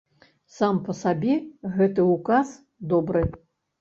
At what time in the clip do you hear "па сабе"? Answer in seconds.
0.87-1.35